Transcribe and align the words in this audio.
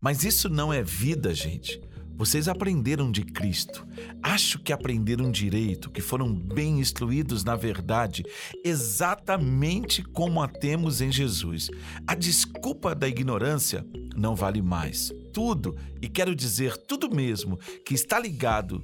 Mas 0.00 0.24
isso 0.24 0.48
não 0.48 0.72
é 0.72 0.82
vida, 0.82 1.34
gente. 1.34 1.80
Vocês 2.16 2.48
aprenderam 2.48 3.10
de 3.10 3.22
Cristo. 3.22 3.86
Acho 4.22 4.58
que 4.58 4.72
aprenderam 4.72 5.30
direito, 5.30 5.90
que 5.90 6.02
foram 6.02 6.34
bem 6.34 6.78
instruídos 6.78 7.44
na 7.44 7.56
verdade, 7.56 8.24
exatamente 8.64 10.02
como 10.02 10.42
a 10.42 10.48
temos 10.48 11.00
em 11.00 11.10
Jesus. 11.10 11.70
A 12.06 12.14
desculpa 12.14 12.94
da 12.94 13.08
ignorância 13.08 13.86
não 14.14 14.34
vale 14.34 14.60
mais. 14.60 15.10
Tudo, 15.32 15.76
e 16.00 16.08
quero 16.08 16.34
dizer 16.34 16.76
tudo 16.76 17.14
mesmo, 17.14 17.58
que 17.86 17.94
está 17.94 18.18
ligado 18.18 18.82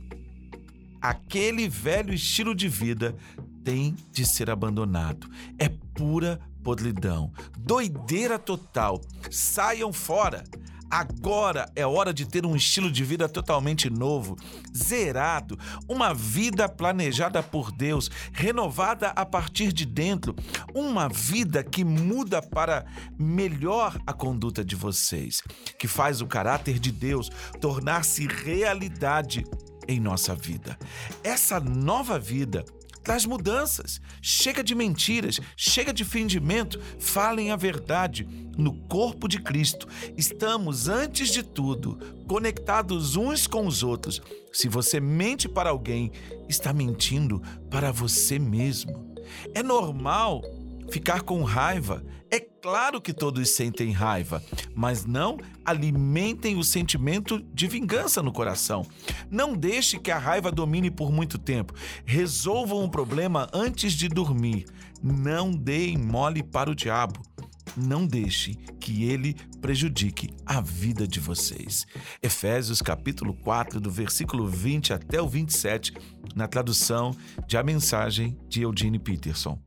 àquele 1.01 1.69
velho 1.69 2.15
estilo 2.15 2.55
de 2.55 2.69
vida 2.69 3.15
tem 3.63 3.97
de 4.13 4.25
ser 4.25 4.49
abandonado. 4.49 5.29
É 5.59 5.69
pura 5.69 6.41
podridão, 6.63 7.33
doideira 7.59 8.39
total. 8.39 9.01
Saiam 9.31 9.93
fora. 9.93 10.43
Agora 10.97 11.71
é 11.77 11.87
hora 11.87 12.11
de 12.11 12.25
ter 12.25 12.47
um 12.47 12.57
estilo 12.57 12.91
de 12.91 13.05
vida 13.05 13.29
totalmente 13.29 13.91
novo, 13.91 14.35
zerado, 14.75 15.59
uma 15.87 16.15
vida 16.15 16.67
planejada 16.71 17.43
por 17.43 17.71
Deus, 17.71 18.11
renovada 18.33 19.09
a 19.09 19.27
partir 19.27 19.75
de 19.75 19.85
dentro, 19.85 20.35
uma 20.75 21.07
vida 21.07 21.63
que 21.63 21.85
muda 21.85 22.41
para 22.41 22.87
melhor 23.19 24.01
a 24.07 24.15
conduta 24.15 24.65
de 24.65 24.75
vocês, 24.75 25.43
que 25.79 25.87
faz 25.87 26.23
o 26.23 26.27
caráter 26.27 26.79
de 26.79 26.91
Deus 26.91 27.29
tornar-se 27.61 28.27
realidade 28.27 29.45
em 29.87 30.01
nossa 30.01 30.35
vida. 30.35 30.79
Essa 31.23 31.61
nova 31.61 32.19
vida 32.19 32.65
traz 33.07 33.25
mudanças. 33.25 34.01
Chega 34.21 34.65
de 34.65 34.75
mentiras, 34.75 35.39
chega 35.57 35.93
de 35.93 36.05
fingimento, 36.05 36.81
falem 36.99 37.53
a 37.53 37.57
verdade. 37.57 38.27
No 38.59 38.75
corpo 38.89 39.29
de 39.29 39.41
Cristo, 39.41 39.87
estamos, 40.17 40.89
antes 40.89 41.29
de 41.29 41.45
tudo, 41.45 42.01
conectados 42.27 43.15
uns 43.15 43.47
com 43.47 43.65
os 43.65 43.85
outros. 43.85 44.21
Se 44.53 44.69
você 44.69 44.99
mente 44.99 45.49
para 45.49 45.71
alguém, 45.71 46.11
está 46.49 46.73
mentindo 46.73 47.41
para 47.71 47.93
você 47.93 48.41
mesmo. 48.41 49.15
É 49.55 49.63
normal 49.63 50.43
ficar 50.91 51.23
com 51.23 51.43
raiva. 51.43 52.05
É 52.31 52.41
claro 52.41 53.01
que 53.01 53.13
todos 53.13 53.51
sentem 53.51 53.93
raiva, 53.93 54.43
mas 54.75 55.05
não 55.05 55.39
alimentem 55.65 56.57
o 56.57 56.65
sentimento 56.65 57.39
de 57.55 57.67
vingança 57.67 58.23
no 58.23 58.33
coração. 58.33 58.85
Não 59.31 59.55
deixe 59.55 59.99
que 59.99 60.11
a 60.11 60.19
raiva 60.19 60.51
domine 60.51 60.91
por 60.91 61.13
muito 61.13 61.39
tempo. 61.39 61.73
Resolvam 62.05 62.85
o 62.85 62.91
problema 62.91 63.49
antes 63.53 63.93
de 63.93 64.09
dormir. 64.09 64.67
Não 65.03 65.53
deem 65.53 65.97
mole 65.97 66.43
para 66.43 66.71
o 66.71 66.75
diabo. 66.75 67.21
Não 67.77 68.07
deixe 68.07 68.55
que 68.81 69.05
ele 69.05 69.35
prejudique 69.61 70.31
a 70.47 70.61
vida 70.61 71.07
de 71.07 71.21
vocês. 71.21 71.87
Efésios 72.23 72.81
capítulo 72.81 73.35
4, 73.35 73.81
do 73.81 73.91
versículo 73.91 74.47
20 74.49 74.95
até 74.95 75.21
o 75.21 75.29
27, 75.29 75.93
na 76.35 76.49
tradução 76.49 77.15
de 77.47 77.57
A 77.57 77.63
Mensagem 77.63 78.39
de 78.49 78.63
Eugene 78.63 78.99
Peterson. 78.99 79.66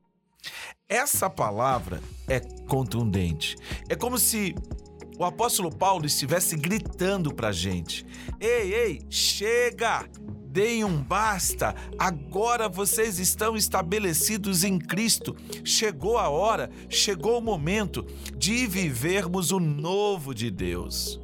Essa 0.89 1.29
palavra 1.29 2.01
é 2.27 2.39
contundente. 2.39 3.55
É 3.87 3.95
como 3.95 4.17
se 4.17 4.55
o 5.19 5.23
apóstolo 5.23 5.69
Paulo 5.69 6.07
estivesse 6.07 6.57
gritando 6.57 7.31
para 7.31 7.49
a 7.49 7.51
gente: 7.51 8.03
Ei, 8.39 8.73
ei, 8.73 9.01
chega! 9.07 10.09
Deem 10.51 10.83
um 10.83 10.99
basta, 10.99 11.75
agora 11.95 12.67
vocês 12.67 13.19
estão 13.19 13.55
estabelecidos 13.55 14.63
em 14.63 14.79
Cristo. 14.79 15.35
Chegou 15.63 16.17
a 16.17 16.27
hora, 16.27 16.71
chegou 16.89 17.37
o 17.37 17.41
momento 17.41 18.03
de 18.35 18.65
vivermos 18.65 19.51
o 19.51 19.59
novo 19.59 20.33
de 20.33 20.49
Deus. 20.49 21.21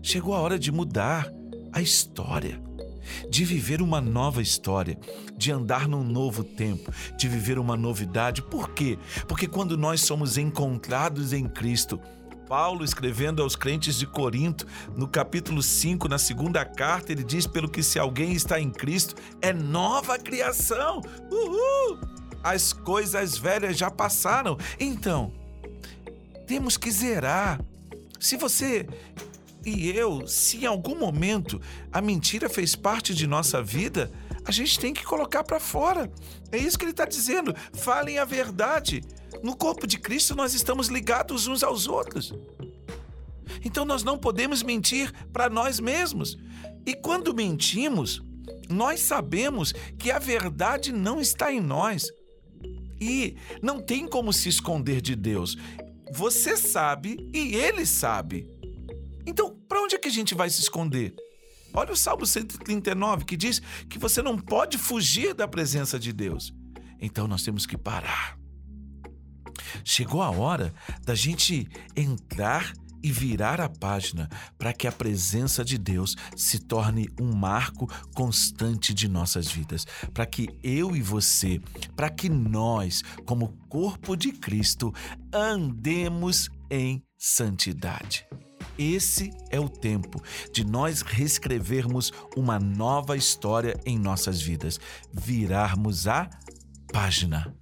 Chegou 0.00 0.32
a 0.32 0.38
hora 0.38 0.60
de 0.60 0.70
mudar 0.70 1.28
a 1.72 1.82
história 1.82 2.64
de 3.28 3.44
viver 3.44 3.80
uma 3.82 4.00
nova 4.00 4.42
história, 4.42 4.98
de 5.36 5.52
andar 5.52 5.88
num 5.88 6.04
novo 6.04 6.42
tempo, 6.42 6.92
de 7.16 7.28
viver 7.28 7.58
uma 7.58 7.76
novidade. 7.76 8.42
Por 8.42 8.70
quê? 8.70 8.98
Porque 9.28 9.46
quando 9.46 9.76
nós 9.76 10.00
somos 10.00 10.38
encontrados 10.38 11.32
em 11.32 11.48
Cristo, 11.48 12.00
Paulo, 12.48 12.84
escrevendo 12.84 13.42
aos 13.42 13.56
crentes 13.56 13.96
de 13.96 14.06
Corinto, 14.06 14.66
no 14.96 15.08
capítulo 15.08 15.62
5, 15.62 16.08
na 16.08 16.18
segunda 16.18 16.64
carta, 16.64 17.12
ele 17.12 17.24
diz: 17.24 17.46
Pelo 17.46 17.68
que 17.68 17.82
se 17.82 17.98
alguém 17.98 18.32
está 18.32 18.60
em 18.60 18.70
Cristo, 18.70 19.16
é 19.42 19.52
nova 19.52 20.18
criação. 20.18 21.00
Uhul! 21.30 21.98
As 22.42 22.72
coisas 22.72 23.36
velhas 23.36 23.76
já 23.76 23.90
passaram. 23.90 24.56
Então, 24.78 25.32
temos 26.46 26.76
que 26.76 26.90
zerar. 26.90 27.60
Se 28.20 28.36
você 28.36 28.86
e 29.66 29.90
eu, 29.90 30.28
se 30.28 30.58
em 30.58 30.66
algum 30.66 30.96
momento 30.96 31.60
a 31.90 32.00
mentira 32.00 32.48
fez 32.48 32.76
parte 32.76 33.12
de 33.12 33.26
nossa 33.26 33.60
vida, 33.60 34.12
a 34.44 34.52
gente 34.52 34.78
tem 34.78 34.94
que 34.94 35.04
colocar 35.04 35.42
para 35.42 35.58
fora. 35.58 36.08
É 36.52 36.56
isso 36.56 36.78
que 36.78 36.84
ele 36.84 36.92
está 36.92 37.04
dizendo. 37.04 37.52
Falem 37.72 38.18
a 38.18 38.24
verdade. 38.24 39.02
No 39.42 39.56
corpo 39.56 39.84
de 39.84 39.98
Cristo 39.98 40.36
nós 40.36 40.54
estamos 40.54 40.86
ligados 40.86 41.48
uns 41.48 41.64
aos 41.64 41.88
outros. 41.88 42.32
Então 43.64 43.84
nós 43.84 44.04
não 44.04 44.16
podemos 44.16 44.62
mentir 44.62 45.12
para 45.32 45.50
nós 45.50 45.80
mesmos. 45.80 46.38
E 46.86 46.94
quando 46.94 47.34
mentimos, 47.34 48.22
nós 48.68 49.00
sabemos 49.00 49.72
que 49.98 50.12
a 50.12 50.20
verdade 50.20 50.92
não 50.92 51.20
está 51.20 51.52
em 51.52 51.60
nós. 51.60 52.08
E 53.00 53.36
não 53.60 53.80
tem 53.80 54.06
como 54.06 54.32
se 54.32 54.48
esconder 54.48 55.00
de 55.00 55.16
Deus. 55.16 55.58
Você 56.12 56.56
sabe 56.56 57.28
e 57.34 57.56
ele 57.56 57.84
sabe. 57.84 58.55
Então, 59.26 59.54
para 59.68 59.82
onde 59.82 59.96
é 59.96 59.98
que 59.98 60.08
a 60.08 60.12
gente 60.12 60.34
vai 60.34 60.48
se 60.48 60.60
esconder? 60.60 61.14
Olha 61.74 61.92
o 61.92 61.96
Salmo 61.96 62.24
139 62.24 63.24
que 63.24 63.36
diz 63.36 63.60
que 63.88 63.98
você 63.98 64.22
não 64.22 64.38
pode 64.38 64.78
fugir 64.78 65.34
da 65.34 65.46
presença 65.46 65.98
de 65.98 66.12
Deus. 66.12 66.54
Então 66.98 67.28
nós 67.28 67.42
temos 67.42 67.66
que 67.66 67.76
parar. 67.76 68.38
Chegou 69.84 70.22
a 70.22 70.30
hora 70.30 70.72
da 71.04 71.14
gente 71.14 71.68
entrar 71.94 72.72
e 73.02 73.12
virar 73.12 73.60
a 73.60 73.68
página 73.68 74.28
para 74.58 74.72
que 74.72 74.86
a 74.86 74.92
presença 74.92 75.64
de 75.64 75.76
Deus 75.76 76.16
se 76.34 76.58
torne 76.58 77.08
um 77.20 77.32
marco 77.34 77.86
constante 78.14 78.94
de 78.94 79.06
nossas 79.06 79.46
vidas, 79.46 79.86
para 80.12 80.26
que 80.26 80.48
eu 80.62 80.96
e 80.96 81.02
você, 81.02 81.60
para 81.94 82.10
que 82.10 82.28
nós, 82.28 83.02
como 83.24 83.56
corpo 83.68 84.16
de 84.16 84.32
Cristo, 84.32 84.92
andemos 85.32 86.48
em 86.70 87.02
santidade. 87.16 88.26
Esse 88.78 89.32
é 89.50 89.58
o 89.58 89.68
tempo 89.68 90.22
de 90.52 90.64
nós 90.64 91.02
reescrevermos 91.02 92.12
uma 92.36 92.58
nova 92.58 93.16
história 93.16 93.78
em 93.86 93.98
nossas 93.98 94.40
vidas, 94.40 94.78
virarmos 95.12 96.06
a 96.06 96.28
página 96.92 97.54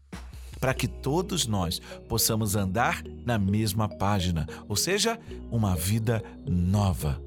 para 0.64 0.72
que 0.72 0.88
todos 0.88 1.46
nós 1.46 1.78
possamos 2.08 2.56
andar 2.56 3.02
na 3.26 3.38
mesma 3.38 3.86
página, 3.86 4.46
ou 4.66 4.74
seja, 4.74 5.20
uma 5.50 5.76
vida 5.76 6.24
nova. 6.48 7.22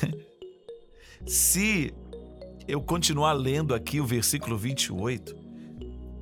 Se 1.26 1.92
eu 2.66 2.80
continuar 2.80 3.34
lendo 3.34 3.74
aqui 3.74 4.00
o 4.00 4.06
versículo 4.06 4.56
28, 4.56 5.36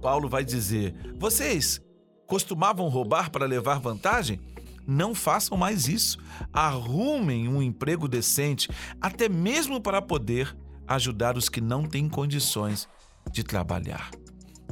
Paulo 0.03 0.29
vai 0.29 0.45
dizer: 0.45 0.97
Vocês 1.17 1.81
costumavam 2.27 2.89
roubar 2.89 3.31
para 3.31 3.47
levar 3.47 3.79
vantagem? 3.79 4.41
Não 4.89 5.15
façam 5.15 5.59
mais 5.59 5.87
isso. 5.87 6.19
Arrumem 6.51 7.47
um 7.47 7.63
emprego 7.63 8.09
decente, 8.09 8.71
até 8.99 9.29
mesmo 9.29 9.81
para 9.83 10.01
poder 10.01 10.57
ajudar 10.87 11.37
os 11.37 11.51
que 11.51 11.61
não 11.61 11.85
têm 11.85 12.09
condições 12.09 12.89
de 13.31 13.45
trabalhar. 13.45 14.11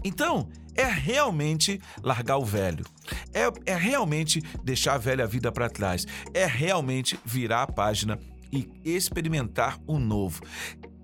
Então, 0.03 0.49
é 0.75 0.85
realmente 0.85 1.81
largar 2.03 2.39
o 2.39 2.45
velho. 2.45 2.85
É, 3.35 3.73
é 3.73 3.77
realmente 3.77 4.43
deixar 4.65 4.95
a 4.95 4.99
velha 4.99 5.27
vida 5.27 5.53
para 5.53 5.69
trás. 5.69 6.07
É 6.33 6.47
realmente 6.47 7.19
virar 7.25 7.63
a 7.63 7.67
página 7.67 8.19
e 8.51 8.71
experimentar 8.85 9.79
o 9.87 9.99
novo. 9.99 10.43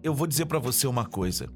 Eu 0.03 0.15
vou 0.15 0.27
dizer 0.27 0.47
para 0.47 0.59
você 0.59 0.87
uma 0.87 1.05
coisa 1.05 1.49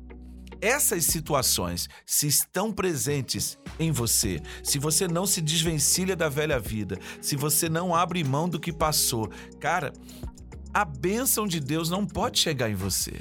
essas 0.67 1.05
situações, 1.05 1.89
se 2.05 2.27
estão 2.27 2.73
presentes 2.73 3.57
em 3.79 3.93
você, 3.93 4.43
se 4.65 4.79
você 4.79 5.07
não 5.07 5.25
se 5.25 5.41
desvencilha 5.41 6.17
da 6.17 6.29
velha 6.29 6.59
vida, 6.59 6.99
se 7.21 7.37
você 7.37 7.69
não 7.69 7.95
abre 7.95 8.25
mão 8.25 8.49
do 8.49 8.59
que 8.59 8.73
passou, 8.73 9.31
cara, 9.61 9.93
a 10.75 10.85
bênção 10.85 11.47
de 11.47 11.61
Deus 11.61 11.89
não 11.89 12.05
pode 12.05 12.41
chegar 12.41 12.69
em 12.69 12.75
você. 12.75 13.15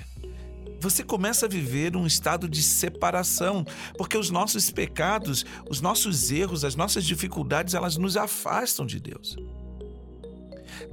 Você 0.82 1.04
começa 1.04 1.46
a 1.46 1.50
viver 1.50 1.96
um 1.96 2.06
estado 2.06 2.50
de 2.50 2.62
separação, 2.62 3.64
porque 3.96 4.18
os 4.18 4.30
nossos 4.32 4.72
pecados, 4.72 5.46
os 5.70 5.80
nossos 5.82 6.32
erros, 6.32 6.66
as 6.66 6.76
nossas 6.76 7.06
dificuldades, 7.06 7.76
elas 7.76 7.96
nos 7.96 8.18
afastam 8.18 8.86
de 8.86 9.00
Deus. 9.00 9.36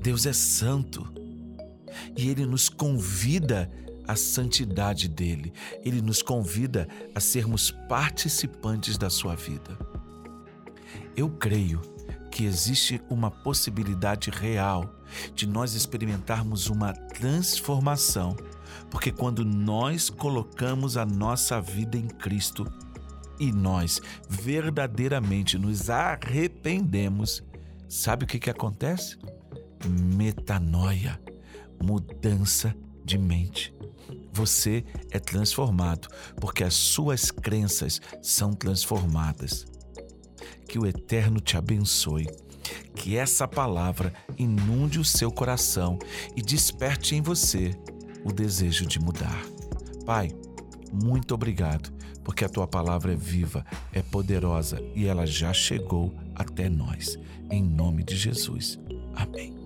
Deus 0.00 0.26
é 0.26 0.32
santo 0.32 1.10
e 2.16 2.28
ele 2.28 2.46
nos 2.46 2.68
convida 2.68 3.70
a 4.06 4.16
santidade 4.16 5.08
dele. 5.08 5.52
Ele 5.84 6.00
nos 6.02 6.22
convida 6.22 6.88
a 7.14 7.20
sermos 7.20 7.70
participantes 7.70 8.98
da 8.98 9.10
sua 9.10 9.34
vida. 9.34 9.78
Eu 11.16 11.28
creio 11.30 11.80
que 12.30 12.44
existe 12.44 13.00
uma 13.10 13.30
possibilidade 13.30 14.30
real 14.30 14.94
de 15.34 15.46
nós 15.46 15.74
experimentarmos 15.74 16.68
uma 16.68 16.92
transformação, 16.92 18.34
porque 18.90 19.12
quando 19.12 19.44
nós 19.44 20.08
colocamos 20.08 20.96
a 20.96 21.04
nossa 21.04 21.60
vida 21.60 21.98
em 21.98 22.08
Cristo 22.08 22.66
e 23.38 23.52
nós 23.52 24.00
verdadeiramente 24.28 25.58
nos 25.58 25.90
arrependemos, 25.90 27.42
sabe 27.88 28.24
o 28.24 28.26
que, 28.26 28.38
que 28.38 28.50
acontece? 28.50 29.18
Metanoia, 29.86 31.20
mudança 31.82 32.74
de 33.04 33.18
mente. 33.18 33.74
Você 34.32 34.84
é 35.10 35.18
transformado 35.18 36.08
porque 36.40 36.64
as 36.64 36.74
suas 36.74 37.30
crenças 37.30 38.00
são 38.22 38.52
transformadas. 38.52 39.66
Que 40.68 40.78
o 40.78 40.86
Eterno 40.86 41.40
te 41.40 41.56
abençoe. 41.56 42.26
Que 42.94 43.16
essa 43.16 43.46
palavra 43.46 44.12
inunde 44.38 44.98
o 44.98 45.04
seu 45.04 45.30
coração 45.30 45.98
e 46.36 46.42
desperte 46.42 47.14
em 47.14 47.20
você 47.20 47.76
o 48.24 48.32
desejo 48.32 48.86
de 48.86 48.98
mudar. 48.98 49.42
Pai, 50.06 50.30
muito 50.92 51.34
obrigado, 51.34 51.92
porque 52.22 52.44
a 52.44 52.48
tua 52.48 52.66
palavra 52.66 53.12
é 53.12 53.16
viva, 53.16 53.64
é 53.92 54.02
poderosa 54.02 54.80
e 54.94 55.06
ela 55.06 55.26
já 55.26 55.52
chegou 55.52 56.14
até 56.34 56.68
nós. 56.68 57.18
Em 57.50 57.62
nome 57.62 58.04
de 58.04 58.16
Jesus. 58.16 58.78
Amém. 59.14 59.61